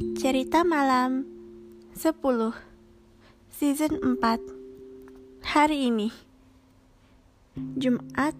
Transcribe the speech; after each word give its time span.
Cerita 0.00 0.64
Malam 0.64 1.28
10 1.92 2.16
Season 3.52 3.92
4 4.00 5.44
Hari 5.44 5.92
ini 5.92 6.08
Jumat 7.76 8.32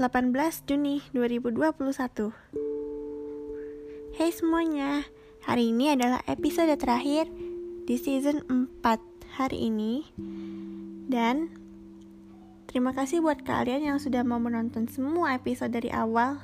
18 0.00 0.32
Juni 0.64 1.04
2021 1.12 2.32
Hey 4.16 4.32
semuanya 4.32 5.04
Hari 5.44 5.68
ini 5.68 5.92
adalah 5.92 6.24
episode 6.24 6.72
terakhir 6.80 7.28
di 7.84 8.00
season 8.00 8.40
4 8.48 9.36
hari 9.36 9.68
ini. 9.68 10.08
Dan 11.12 11.52
Terima 12.64 12.96
kasih 12.96 13.20
buat 13.20 13.44
kalian 13.44 13.84
yang 13.84 13.98
sudah 14.00 14.24
mau 14.24 14.40
menonton 14.40 14.88
semua 14.88 15.36
episode 15.36 15.76
dari 15.76 15.92
awal 15.92 16.40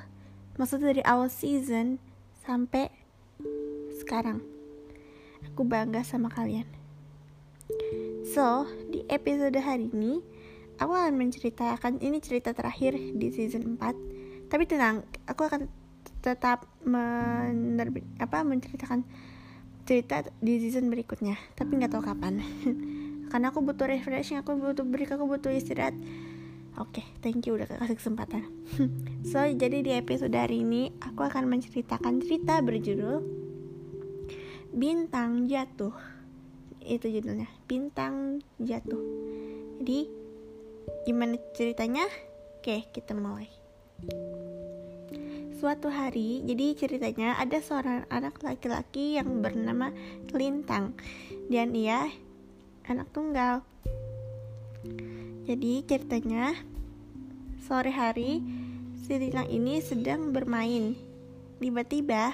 Maksudnya 0.61 0.93
dari 0.93 1.01
awal 1.09 1.33
season 1.33 1.97
sampai 2.45 3.01
sekarang. 3.99 4.39
Aku 5.51 5.67
bangga 5.67 6.05
sama 6.05 6.31
kalian. 6.31 6.67
So, 8.31 8.69
di 8.87 9.03
episode 9.11 9.57
hari 9.59 9.91
ini, 9.91 10.23
aku 10.79 10.93
akan 10.95 11.17
menceritakan 11.19 11.99
ini 11.99 12.23
cerita 12.23 12.55
terakhir 12.55 12.95
di 12.95 13.27
season 13.33 13.75
4. 13.75 14.47
Tapi 14.47 14.63
tenang, 14.67 15.03
aku 15.27 15.47
akan 15.47 15.67
tetap 16.21 16.69
menerbit, 16.85 18.05
apa 18.21 18.45
menceritakan 18.45 19.03
cerita 19.83 20.23
di 20.39 20.61
season 20.61 20.87
berikutnya. 20.87 21.35
Tapi 21.57 21.75
nggak 21.75 21.91
tahu 21.91 22.03
kapan. 22.05 22.39
Karena 23.31 23.49
aku 23.49 23.63
butuh 23.63 23.89
refreshing, 23.89 24.39
aku 24.39 24.55
butuh 24.59 24.85
break, 24.85 25.11
aku 25.11 25.25
butuh 25.25 25.51
istirahat. 25.51 25.95
Oke, 26.79 27.03
okay, 27.03 27.05
thank 27.19 27.43
you 27.43 27.59
udah 27.59 27.67
kasih 27.67 27.99
kesempatan. 27.99 28.47
so, 29.29 29.43
jadi 29.43 29.83
di 29.83 29.91
episode 29.91 30.31
hari 30.31 30.63
ini 30.63 30.95
aku 31.03 31.27
akan 31.27 31.51
menceritakan 31.51 32.23
cerita 32.23 32.63
berjudul 32.63 33.40
bintang 34.71 35.51
jatuh. 35.51 35.93
Itu 36.81 37.11
judulnya 37.11 37.47
bintang 37.67 38.41
jatuh. 38.57 39.03
Jadi 39.83 40.07
gimana 41.05 41.35
ceritanya? 41.53 42.07
Oke 42.57 42.87
kita 42.95 43.11
mulai. 43.13 43.51
Suatu 45.61 45.93
hari 45.93 46.41
jadi 46.41 46.73
ceritanya 46.73 47.37
ada 47.37 47.61
seorang 47.61 48.09
anak 48.09 48.41
laki-laki 48.41 49.19
yang 49.19 49.45
bernama 49.45 49.93
Lintang. 50.33 50.97
Dan 51.51 51.75
ia 51.77 52.09
anak 52.87 53.11
tunggal. 53.13 53.61
Jadi 55.45 55.85
ceritanya 55.85 56.55
sore 57.61 57.93
hari 57.93 58.41
si 59.05 59.19
Lintang 59.19 59.51
ini 59.53 59.83
sedang 59.83 60.33
bermain. 60.33 60.97
Tiba-tiba 61.61 62.33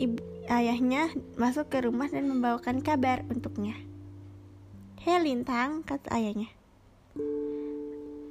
ibu 0.00 0.29
ayahnya 0.50 1.14
masuk 1.38 1.70
ke 1.70 1.86
rumah 1.86 2.10
dan 2.10 2.26
membawakan 2.26 2.82
kabar 2.82 3.22
untuknya. 3.30 3.78
Hei 5.00 5.22
Lintang, 5.22 5.86
kata 5.86 6.10
ayahnya. 6.12 6.50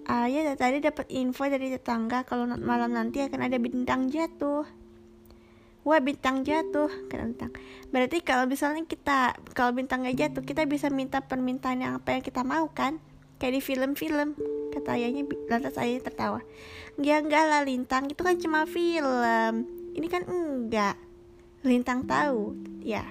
Ayah 0.05 0.53
tadi 0.59 0.83
dapat 0.83 1.07
info 1.09 1.47
dari 1.47 1.71
tetangga 1.71 2.27
kalau 2.27 2.45
malam 2.59 2.91
nanti 2.91 3.23
akan 3.23 3.39
ada 3.47 3.57
bintang 3.57 4.11
jatuh. 4.11 4.67
Wah 5.87 6.03
bintang 6.03 6.43
jatuh, 6.43 6.91
kata 7.07 7.23
Lintang. 7.23 7.55
Berarti 7.89 8.19
kalau 8.19 8.45
misalnya 8.45 8.83
kita, 8.83 9.39
kalau 9.55 9.71
bintang 9.71 10.03
gak 10.03 10.19
jatuh, 10.19 10.43
kita 10.43 10.67
bisa 10.67 10.91
minta 10.91 11.23
permintaan 11.23 11.81
yang 11.81 11.93
apa 11.97 12.19
yang 12.19 12.23
kita 12.25 12.43
mau 12.43 12.67
kan? 12.69 12.99
Kayak 13.39 13.57
di 13.57 13.61
film-film, 13.63 14.35
kata 14.75 14.99
ayahnya. 14.99 15.23
Lantas 15.47 15.79
ayahnya 15.79 16.11
tertawa. 16.11 16.43
Ya 16.99 17.23
enggak 17.23 17.47
lah 17.47 17.63
Lintang, 17.63 18.11
itu 18.11 18.19
kan 18.19 18.35
cuma 18.35 18.67
film. 18.67 19.65
Ini 19.95 20.07
kan 20.11 20.27
enggak 20.27 21.08
Lintang 21.59 22.07
tahu, 22.07 22.55
ya, 22.79 23.03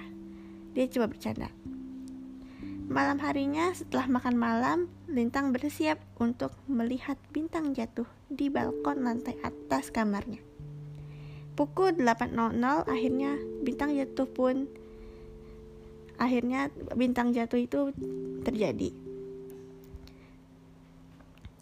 dia 0.73 0.89
coba 0.89 1.13
bercanda. 1.13 1.53
Malam 2.89 3.21
harinya 3.21 3.69
setelah 3.77 4.09
makan 4.09 4.33
malam, 4.33 4.79
Lintang 5.05 5.53
bersiap 5.53 6.01
untuk 6.17 6.57
melihat 6.65 7.21
bintang 7.29 7.77
jatuh 7.77 8.09
di 8.25 8.49
balkon 8.49 9.05
lantai 9.05 9.37
atas 9.45 9.93
kamarnya. 9.93 10.41
Pukul 11.53 11.93
8.00 12.01 12.33
akhirnya 12.89 13.37
bintang 13.61 13.93
jatuh 13.93 14.25
pun 14.25 14.65
akhirnya 16.17 16.73
bintang 16.97 17.29
jatuh 17.29 17.61
itu 17.61 17.93
terjadi. 18.41 18.89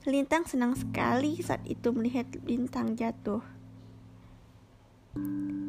Lintang 0.08 0.48
senang 0.48 0.72
sekali 0.80 1.36
saat 1.44 1.68
itu 1.68 1.92
melihat 1.92 2.32
bintang 2.48 2.96
jatuh. 2.96 3.44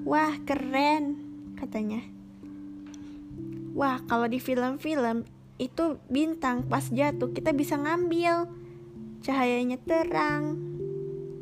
Wah, 0.08 0.40
keren, 0.48 1.20
katanya. 1.60 2.00
Wah, 3.76 4.00
kalau 4.08 4.24
di 4.24 4.40
film-film 4.40 5.28
itu 5.60 6.00
bintang 6.08 6.64
pas 6.64 6.88
jatuh 6.88 7.28
kita 7.36 7.52
bisa 7.52 7.76
ngambil. 7.76 8.48
Cahayanya 9.20 9.76
terang. 9.84 10.56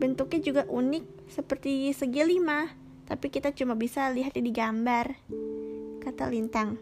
Bentuknya 0.03 0.43
juga 0.43 0.63
unik 0.67 1.31
seperti 1.31 1.95
segi 1.95 2.27
lima, 2.27 2.67
tapi 3.07 3.31
kita 3.31 3.55
cuma 3.55 3.79
bisa 3.79 4.11
lihat 4.11 4.35
di 4.35 4.51
gambar. 4.51 5.15
Kata 6.03 6.27
Lintang. 6.27 6.75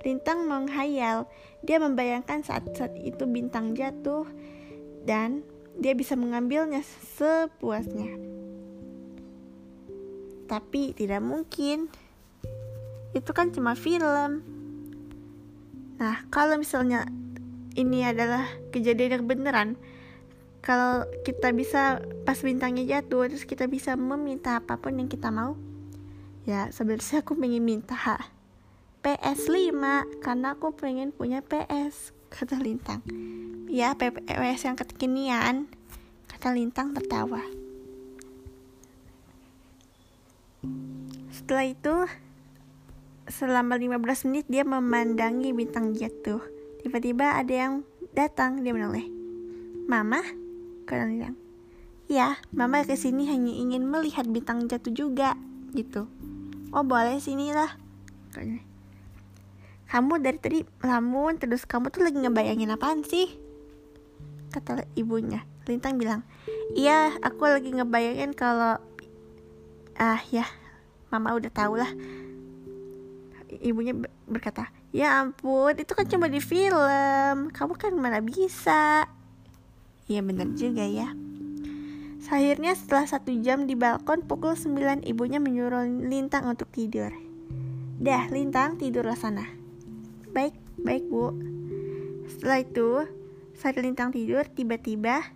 Lintang 0.00 0.48
menghayal, 0.48 1.28
dia 1.60 1.76
membayangkan 1.76 2.40
saat-saat 2.40 2.96
itu 3.04 3.28
bintang 3.28 3.76
jatuh 3.76 4.24
dan 5.04 5.44
dia 5.76 5.92
bisa 5.92 6.16
mengambilnya 6.16 6.80
sepuasnya 7.20 8.39
tapi 10.50 10.90
tidak 10.98 11.22
mungkin. 11.22 11.86
Itu 13.14 13.30
kan 13.30 13.54
cuma 13.54 13.78
film. 13.78 14.42
Nah, 16.02 16.26
kalau 16.34 16.58
misalnya 16.58 17.06
ini 17.78 18.02
adalah 18.02 18.50
kejadian 18.74 19.22
yang 19.22 19.26
beneran, 19.30 19.68
kalau 20.58 21.06
kita 21.22 21.54
bisa 21.54 22.02
pas 22.26 22.38
bintangnya 22.42 22.98
jatuh, 22.98 23.30
terus 23.30 23.46
kita 23.46 23.70
bisa 23.70 23.94
meminta 23.94 24.58
apa 24.58 24.74
pun 24.74 24.98
yang 24.98 25.06
kita 25.06 25.30
mau, 25.30 25.54
ya 26.42 26.66
sebenarnya 26.74 27.22
aku 27.22 27.38
pengen 27.38 27.62
minta 27.62 27.94
PS5 29.06 29.72
karena 30.20 30.58
aku 30.58 30.74
pengen 30.74 31.14
punya 31.14 31.40
PS 31.46 32.12
kata 32.28 32.58
Lintang. 32.58 33.00
Ya, 33.70 33.94
PS 33.94 34.66
yang 34.66 34.76
kekinian 34.76 35.70
kata 36.26 36.52
Lintang 36.52 36.92
tertawa. 36.92 37.69
Setelah 41.50 41.66
itu, 41.66 41.96
selama 43.26 43.74
15 43.74 44.30
menit 44.30 44.46
dia 44.46 44.62
memandangi 44.62 45.50
bintang 45.50 45.98
jatuh. 45.98 46.38
Tiba-tiba 46.78 47.42
ada 47.42 47.50
yang 47.50 47.82
datang, 48.14 48.62
dia 48.62 48.70
menoleh. 48.70 49.02
Mama? 49.90 50.22
Kata 50.86 51.10
bilang. 51.10 51.34
Ya, 52.06 52.38
mama 52.54 52.86
ke 52.86 52.94
sini 52.94 53.26
hanya 53.26 53.50
ingin 53.50 53.82
melihat 53.82 54.30
bintang 54.30 54.70
jatuh 54.70 54.94
juga, 54.94 55.34
gitu. 55.74 56.06
Oh 56.70 56.86
boleh 56.86 57.18
sinilah. 57.18 57.74
Kamu 59.90 60.22
dari 60.22 60.38
tadi 60.38 60.62
melamun 60.86 61.34
terus 61.34 61.66
kamu 61.66 61.90
tuh 61.90 62.06
lagi 62.06 62.22
ngebayangin 62.22 62.78
apaan 62.78 63.02
sih? 63.02 63.26
Kata 64.54 64.86
ibunya. 64.94 65.42
Lintang 65.66 65.98
bilang, 65.98 66.22
iya 66.78 67.10
aku 67.18 67.42
lagi 67.50 67.74
ngebayangin 67.74 68.38
kalau 68.38 68.78
ah 69.98 70.22
ya 70.30 70.46
mama 71.10 71.36
udah 71.36 71.50
tau 71.52 71.74
lah 71.76 71.90
ibunya 73.60 73.92
berkata 74.30 74.70
ya 74.94 75.20
ampun 75.20 75.74
itu 75.74 75.92
kan 75.92 76.06
cuma 76.06 76.30
di 76.30 76.38
film 76.38 77.50
kamu 77.50 77.74
kan 77.74 77.92
mana 77.98 78.22
bisa 78.22 79.10
ya 80.06 80.22
benar 80.22 80.54
juga 80.54 80.86
ya 80.86 81.10
Akhirnya 82.30 82.78
setelah 82.78 83.10
satu 83.10 83.34
jam 83.42 83.66
di 83.66 83.74
balkon 83.74 84.22
pukul 84.22 84.54
9 84.54 85.02
ibunya 85.02 85.42
menyuruh 85.42 85.82
Lintang 86.06 86.46
untuk 86.46 86.70
tidur. 86.70 87.10
Dah, 87.98 88.30
Lintang 88.30 88.78
tidurlah 88.78 89.18
sana. 89.18 89.50
Baik, 90.30 90.54
baik 90.78 91.10
bu. 91.10 91.34
Setelah 92.30 92.62
itu, 92.62 93.02
saat 93.58 93.74
Lintang 93.82 94.14
tidur, 94.14 94.46
tiba-tiba 94.46 95.26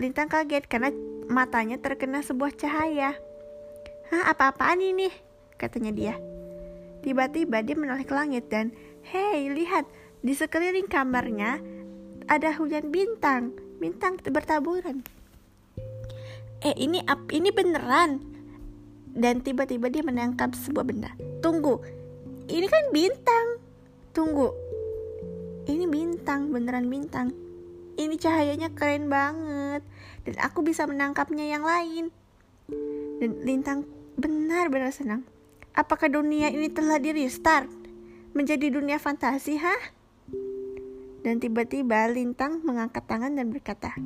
Lintang 0.00 0.32
kaget 0.32 0.64
karena 0.64 0.96
matanya 1.28 1.76
terkena 1.76 2.24
sebuah 2.24 2.56
cahaya. 2.56 3.12
Hah, 4.12 4.32
apa-apaan 4.32 4.80
ini? 4.80 5.08
Katanya 5.56 5.92
dia. 5.94 6.14
Tiba-tiba 7.00 7.60
dia 7.64 7.76
menoleh 7.76 8.04
ke 8.04 8.12
langit 8.12 8.48
dan, 8.48 8.72
Hei, 9.04 9.52
lihat, 9.52 9.84
di 10.24 10.32
sekeliling 10.32 10.88
kamarnya 10.88 11.60
ada 12.28 12.56
hujan 12.56 12.88
bintang. 12.88 13.52
Bintang 13.80 14.16
bertaburan. 14.20 15.04
Eh, 16.64 16.74
ini 16.80 17.04
ini 17.32 17.48
beneran. 17.52 18.20
Dan 19.14 19.44
tiba-tiba 19.44 19.92
dia 19.92 20.00
menangkap 20.00 20.56
sebuah 20.56 20.84
benda. 20.88 21.12
Tunggu, 21.44 21.78
ini 22.48 22.66
kan 22.66 22.90
bintang. 22.90 23.46
Tunggu, 24.16 24.50
ini 25.64 25.88
bintang, 25.88 26.52
beneran 26.52 26.88
bintang. 26.92 27.32
Ini 27.94 28.18
cahayanya 28.18 28.74
keren 28.74 29.06
banget 29.06 29.80
dan 30.26 30.36
aku 30.42 30.66
bisa 30.66 30.84
menangkapnya 30.84 31.46
yang 31.46 31.64
lain. 31.64 32.10
Dan 33.22 33.44
Lintang 33.46 33.86
benar-benar 34.18 34.90
senang. 34.94 35.26
Apakah 35.74 36.06
dunia 36.06 36.50
ini 36.54 36.70
telah 36.70 37.02
di 37.02 37.10
restart? 37.10 37.66
Menjadi 38.34 38.70
dunia 38.70 38.98
fantasi, 38.98 39.58
ha? 39.58 39.74
Dan 41.24 41.40
tiba-tiba 41.40 42.06
Lintang 42.12 42.60
mengangkat 42.62 43.08
tangan 43.08 43.34
dan 43.34 43.48
berkata, 43.48 43.96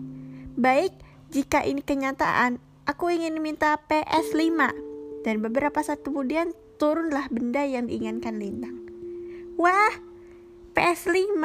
Baik, 0.55 0.95
jika 1.29 1.67
ini 1.67 1.83
kenyataan, 1.83 2.63
aku 2.87 3.13
ingin 3.13 3.43
minta 3.43 3.77
PS5. 3.91 4.73
Dan 5.27 5.43
beberapa 5.45 5.83
saat 5.83 6.01
kemudian 6.07 6.55
turunlah 6.79 7.27
benda 7.29 7.67
yang 7.67 7.91
diinginkan 7.91 8.39
Lintang. 8.39 8.77
Wah, 9.59 9.93
PS5, 10.73 11.43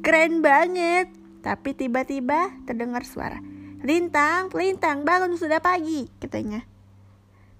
keren 0.00 0.40
banget. 0.40 1.10
Tapi 1.44 1.76
tiba-tiba 1.76 2.54
terdengar 2.64 3.04
suara, 3.04 3.42
Lintang, 3.84 4.48
Lintang, 4.56 5.04
bangun 5.04 5.36
sudah 5.36 5.60
pagi, 5.60 6.08
katanya. 6.16 6.64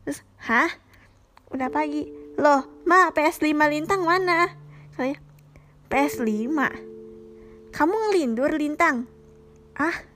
Terus, 0.05 0.21
hah? 0.45 0.69
Udah 1.49 1.73
pagi. 1.73 2.09
Loh, 2.37 2.69
ma, 2.85 3.09
PS5 3.11 3.57
Lintang 3.73 4.05
mana? 4.05 4.53
Saya, 4.93 5.17
PS5? 5.89 6.53
Kamu 7.75 7.95
ngelindur 8.07 8.55
lintang? 8.55 9.11
Ah, 9.75 10.07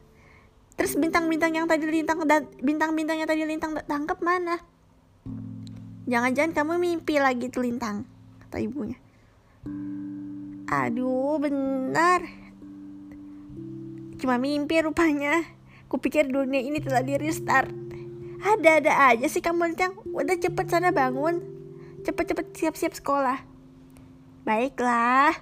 terus 0.78 0.94
bintang-bintang 0.94 1.50
yang 1.50 1.66
tadi 1.66 1.82
lintang 1.90 2.22
bintang-bintang 2.62 3.18
yang 3.18 3.26
tadi 3.26 3.42
lintang 3.42 3.74
tangkap 3.82 4.22
mana? 4.22 4.62
Jangan-jangan 6.06 6.54
kamu 6.54 6.72
mimpi 6.78 7.18
lagi 7.18 7.50
tuh 7.50 7.66
lintang, 7.66 8.06
kata 8.46 8.62
ibunya. 8.62 8.94
Aduh, 10.70 11.42
benar. 11.42 12.22
Cuma 14.22 14.38
mimpi 14.38 14.78
rupanya. 14.78 15.42
Kupikir 15.90 16.28
dunia 16.30 16.60
ini 16.62 16.78
telah 16.78 17.02
di 17.02 17.18
restart. 17.18 17.87
Ada-ada 18.38 19.14
aja 19.14 19.26
sih 19.26 19.42
kamu 19.42 19.74
lintang. 19.74 19.98
Udah 20.14 20.38
cepet 20.38 20.66
sana 20.70 20.94
bangun. 20.94 21.42
Cepet-cepet 22.06 22.54
siap-siap 22.54 22.94
sekolah. 22.94 23.42
Baiklah, 24.46 25.34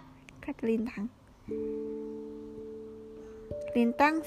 kata 0.42 0.62
lintang. 0.66 1.12
Lintang 3.76 4.24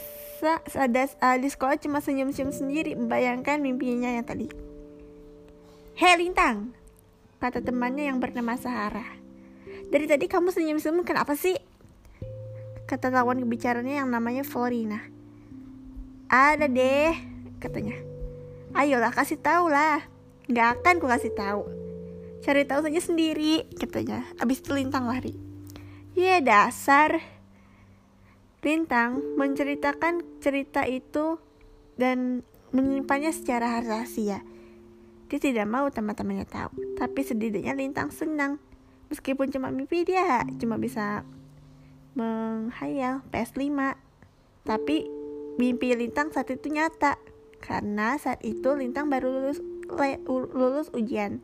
sadas 0.70 1.18
uh, 1.20 1.36
di 1.42 1.50
sekolah 1.50 1.82
cuma 1.82 2.00
senyum-senyum 2.00 2.54
sendiri 2.54 2.94
membayangkan 2.94 3.58
mimpinya 3.60 4.14
yang 4.14 4.22
tadi. 4.22 4.46
Hei 5.98 6.16
Lintang, 6.22 6.72
kata 7.42 7.60
temannya 7.60 8.08
yang 8.08 8.22
bernama 8.22 8.56
Sahara. 8.56 9.04
Dari 9.90 10.06
tadi 10.06 10.30
kamu 10.30 10.54
senyum-senyum 10.54 11.02
kenapa 11.02 11.34
sih? 11.34 11.58
Kata 12.86 13.10
lawan 13.10 13.42
kebicaranya 13.42 14.06
yang 14.06 14.14
namanya 14.14 14.46
Florina. 14.46 15.02
Ada 16.30 16.70
deh, 16.70 17.18
katanya. 17.58 17.98
Ayolah 18.78 19.10
kasih 19.10 19.42
tahu 19.42 19.74
lah. 19.74 20.06
Gak 20.50 20.82
akan 20.82 21.02
ku 21.02 21.08
kasih 21.10 21.34
tahu. 21.34 21.62
Cari 22.40 22.64
tahu 22.64 22.86
saja 22.88 23.02
sendiri, 23.02 23.68
katanya. 23.76 24.24
Abis 24.40 24.64
itu 24.64 24.72
Lintang 24.74 25.10
lari. 25.10 25.36
Ya 26.14 26.40
dasar. 26.40 27.22
Lintang 28.60 29.24
menceritakan 29.40 30.24
cerita 30.44 30.84
itu 30.84 31.40
dan 31.96 32.44
menyimpannya 32.76 33.32
secara 33.32 33.80
rahasia. 33.82 34.44
Dia 35.30 35.40
tidak 35.40 35.70
mau 35.70 35.86
teman-temannya 35.94 36.50
tahu, 36.50 36.98
tapi 36.98 37.22
setidaknya 37.22 37.78
Lintang 37.78 38.10
senang. 38.10 38.58
Meskipun 39.10 39.50
cuma 39.54 39.70
mimpi 39.74 40.06
dia 40.06 40.46
cuma 40.58 40.78
bisa 40.78 41.26
menghayal 42.18 43.22
PS5. 43.30 43.98
Tapi 44.66 44.96
mimpi 45.58 45.94
Lintang 45.94 46.34
saat 46.34 46.50
itu 46.50 46.70
nyata 46.70 47.18
karena 47.60 48.16
saat 48.18 48.42
itu 48.42 48.74
Lintang 48.76 49.12
baru 49.12 49.30
lulus 49.30 49.60
lulus 50.28 50.88
ujian. 50.96 51.44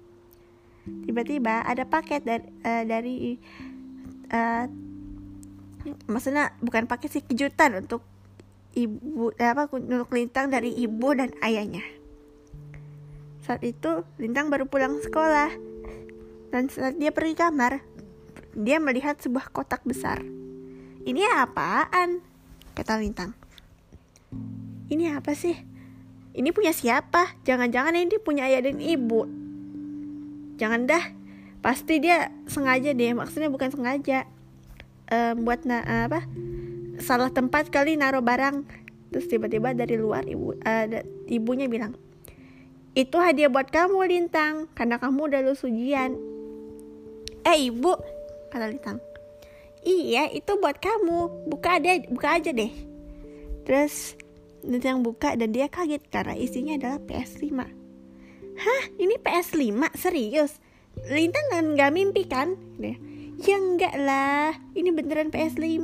Tiba-tiba 0.85 1.65
ada 1.65 1.85
paket 1.85 2.21
dari 2.25 2.45
uh, 2.61 2.83
dari 2.85 3.15
uh, 4.29 4.65
maksudnya 6.09 6.53
bukan 6.61 6.89
pakai 6.89 7.07
sih 7.09 7.21
kejutan 7.25 7.77
untuk 7.77 8.01
ibu 8.75 9.31
eh, 9.37 9.49
apa 9.49 9.69
untuk 9.71 10.11
Lintang 10.13 10.51
dari 10.51 10.73
ibu 10.75 11.09
dan 11.15 11.33
ayahnya. 11.41 11.81
Saat 13.45 13.61
itu 13.61 14.05
Lintang 14.17 14.49
baru 14.49 14.65
pulang 14.65 14.97
sekolah 15.01 15.49
dan 16.49 16.69
saat 16.69 16.97
dia 16.97 17.11
pergi 17.13 17.35
kamar, 17.37 17.81
dia 18.55 18.77
melihat 18.79 19.17
sebuah 19.19 19.49
kotak 19.51 19.81
besar. 19.85 20.21
Ini 21.05 21.21
apaan? 21.43 22.21
Kata 22.73 22.97
Lintang. 22.97 23.37
Ini 24.89 25.17
apa 25.17 25.37
sih? 25.37 25.74
Ini 26.35 26.51
punya 26.51 26.75
siapa? 26.75 27.39
Jangan-jangan 27.47 27.95
ini 27.95 28.19
punya 28.19 28.51
ayah 28.51 28.67
dan 28.67 28.83
ibu. 28.83 29.23
Jangan 30.59 30.83
dah, 30.83 31.03
pasti 31.63 32.03
dia 32.03 32.31
sengaja 32.51 32.91
deh. 32.91 33.15
Maksudnya 33.15 33.47
bukan 33.47 33.71
sengaja. 33.71 34.27
Um, 35.05 35.47
buat 35.47 35.63
na 35.63 36.09
apa? 36.11 36.27
Salah 36.99 37.31
tempat 37.31 37.71
kali 37.71 37.95
naruh 37.95 38.19
barang. 38.19 38.67
Terus 39.15 39.31
tiba-tiba 39.31 39.71
dari 39.71 39.95
luar 39.95 40.27
ibu 40.27 40.51
uh, 40.59 40.85
ibunya 41.31 41.71
bilang 41.71 41.95
itu 42.95 43.19
hadiah 43.19 43.51
buat 43.51 43.67
kamu 43.69 44.07
lintang. 44.07 44.71
Karena 44.71 44.97
kamu 44.97 45.29
udah 45.29 45.39
lulus 45.43 45.67
ujian. 45.67 46.15
Eh 47.43 47.69
ibu 47.69 47.95
kata 48.49 48.71
lintang. 48.71 48.97
Iya 49.83 50.31
itu 50.31 50.55
buat 50.57 50.79
kamu. 50.79 51.47
Buka 51.51 51.77
aja 51.77 51.99
buka 52.07 52.39
aja 52.39 52.55
deh. 52.55 52.71
Terus 53.67 54.15
lintang 54.65 55.05
buka 55.05 55.37
dan 55.37 55.53
dia 55.53 55.69
kaget 55.69 56.03
karena 56.09 56.33
isinya 56.35 56.73
adalah 56.75 56.99
PS5 57.05 57.45
hah? 58.55 58.83
Ini 58.97 59.15
PS5 59.21 59.95
serius? 59.95 60.57
Lintang 61.11 61.75
nggak 61.75 61.91
mimpi 61.93 62.23
kan? 62.25 62.55
Dia 62.79 62.97
Ya 63.35 63.59
enggak 63.59 63.99
lah, 63.99 64.55
ini 64.79 64.95
beneran 64.95 65.27
PS5 65.27 65.83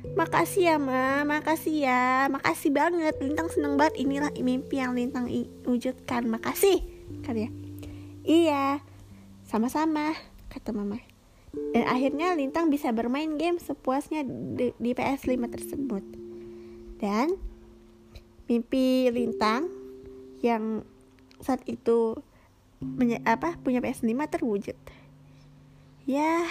Makasih 0.00 0.64
ya 0.64 0.76
ma, 0.80 1.22
makasih 1.28 1.86
ya. 1.86 2.26
Makasih 2.32 2.72
banget, 2.72 3.14
Lintang 3.20 3.52
seneng 3.52 3.76
banget. 3.76 4.00
Inilah 4.00 4.32
mimpi 4.40 4.80
yang 4.80 4.96
Lintang 4.96 5.28
wujudkan. 5.68 6.24
Makasih, 6.24 6.82
kata 7.20 7.46
ya. 7.46 7.50
Iya, 8.24 8.64
sama-sama, 9.44 10.16
kata 10.48 10.72
mama. 10.72 10.98
Dan 11.76 11.84
akhirnya 11.84 12.32
Lintang 12.32 12.72
bisa 12.72 12.90
bermain 12.96 13.36
game 13.36 13.60
sepuasnya 13.60 14.24
di, 14.24 14.72
di 14.76 14.90
PS5 14.96 15.36
tersebut. 15.52 16.04
Dan 16.96 17.36
mimpi 18.50 19.06
Lintang 19.14 19.70
yang 20.42 20.82
saat 21.38 21.62
itu 21.70 22.18
apa 23.22 23.54
punya 23.62 23.78
PS5 23.78 24.10
terwujud. 24.26 24.74
Ya 26.10 26.42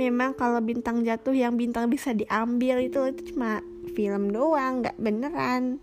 memang 0.00 0.32
kalau 0.32 0.64
bintang 0.64 1.04
jatuh 1.04 1.36
yang 1.36 1.60
bintang 1.60 1.92
bisa 1.92 2.16
diambil 2.16 2.80
itu 2.80 3.04
itu 3.12 3.36
cuma 3.36 3.60
film 3.92 4.32
doang 4.32 4.80
nggak 4.80 4.96
beneran. 4.96 5.76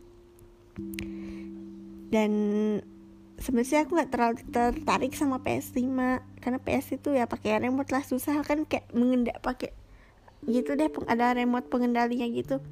Dan 2.10 2.32
sebenarnya 3.38 3.86
aku 3.86 3.92
nggak 3.94 4.10
terlalu 4.10 4.36
tertarik 4.50 5.14
sama 5.14 5.38
PS5 5.38 5.86
karena 6.42 6.58
PS 6.58 6.98
itu 6.98 7.14
ya 7.14 7.30
pakai 7.30 7.62
remote 7.62 7.94
lah 7.94 8.02
susah 8.02 8.42
kan 8.42 8.66
kayak 8.66 8.90
mengendak 8.98 9.38
pakai 9.46 9.70
gitu 10.50 10.74
deh 10.74 10.90
ada 11.06 11.36
remote 11.36 11.68
pengendalinya 11.70 12.26
gitu 12.32 12.64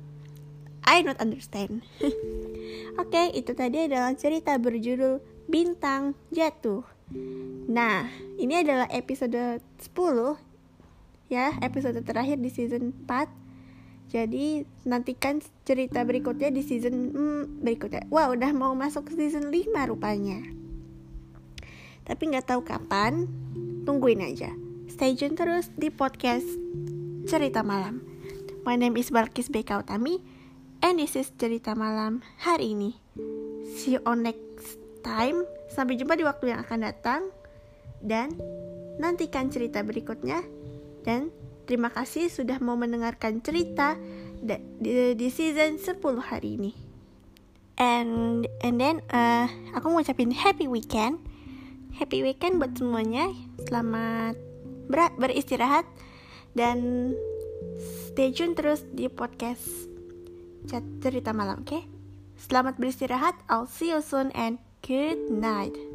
I 0.86 1.01
not 1.01 1.18
understand. 1.18 1.82
Oke 3.01 3.10
okay, 3.10 3.25
itu 3.34 3.58
tadi 3.58 3.89
adalah 3.89 4.13
cerita 4.13 4.54
berjudul 4.62 5.20
bintang 5.50 6.13
jatuh. 6.30 6.86
Nah 7.70 8.10
ini 8.38 8.62
adalah 8.62 8.86
episode 8.94 9.60
10 9.60 9.92
ya 11.25 11.58
episode 11.65 11.98
terakhir 12.06 12.38
di 12.38 12.54
season 12.54 12.94
4 13.10 13.46
jadi 14.13 14.62
nantikan 14.86 15.42
cerita 15.65 16.06
berikutnya 16.06 16.54
di 16.54 16.62
season 16.62 17.12
hmm, 17.12 17.44
berikutnya. 17.65 18.06
Wow 18.13 18.38
udah 18.38 18.54
mau 18.54 18.77
masuk 18.77 19.10
season 19.10 19.50
5 19.50 19.89
rupanya. 19.89 20.39
Tapi 22.06 22.24
nggak 22.30 22.54
tahu 22.54 22.62
kapan 22.62 23.25
tungguin 23.89 24.22
aja. 24.22 24.54
Stay 24.86 25.18
tune 25.18 25.34
terus 25.34 25.74
di 25.74 25.89
podcast 25.89 26.46
cerita 27.25 27.65
malam. 27.65 28.06
My 28.62 28.77
name 28.77 29.01
is 29.01 29.10
Balkis 29.10 29.50
Beka 29.50 29.82
Utami 29.82 30.35
and 30.82 31.00
this 31.00 31.15
is 31.15 31.32
cerita 31.39 31.77
malam 31.77 32.25
hari 32.41 32.74
ini 32.75 32.91
see 33.77 33.96
you 33.96 34.01
on 34.03 34.25
next 34.25 34.82
time 35.05 35.46
sampai 35.72 35.96
jumpa 35.96 36.17
di 36.17 36.25
waktu 36.25 36.51
yang 36.51 36.60
akan 36.65 36.79
datang 36.89 37.22
dan 38.01 38.34
nantikan 38.98 39.51
cerita 39.51 39.84
berikutnya 39.86 40.44
dan 41.05 41.29
terima 41.70 41.94
kasih 41.94 42.29
sudah 42.29 42.58
mau 42.62 42.77
mendengarkan 42.77 43.41
cerita 43.41 43.98
di, 44.41 45.27
season 45.29 45.82
10 45.82 46.00
hari 46.22 46.58
ini. 46.62 46.72
And 47.75 48.48
and 48.63 48.79
then 48.79 49.03
uh, 49.12 49.51
aku 49.75 49.91
mau 49.91 50.00
ucapin 50.00 50.32
happy 50.32 50.70
weekend. 50.70 51.20
Happy 52.00 52.24
weekend 52.24 52.63
buat 52.63 52.77
semuanya. 52.77 53.27
Selamat 53.67 54.39
ber 54.88 55.12
beristirahat 55.20 55.84
dan 56.53 57.12
stay 58.08 58.32
tune 58.32 58.55
terus 58.55 58.86
di 58.96 59.10
podcast 59.12 59.95
cerita 61.00 61.31
malam, 61.31 61.62
oke? 61.62 61.69
Okay? 61.69 61.84
Selamat 62.36 62.75
beristirahat. 62.75 63.39
I'll 63.48 63.69
see 63.69 63.95
you 63.95 64.03
soon 64.03 64.29
and 64.36 64.60
good 64.84 65.31
night. 65.31 65.95